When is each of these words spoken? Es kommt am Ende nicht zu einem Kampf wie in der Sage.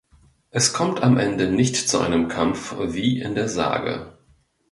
Es 0.49 0.73
kommt 0.73 1.03
am 1.03 1.19
Ende 1.19 1.45
nicht 1.51 1.75
zu 1.75 1.99
einem 1.99 2.27
Kampf 2.27 2.75
wie 2.79 3.19
in 3.21 3.35
der 3.35 3.47
Sage. 3.47 4.17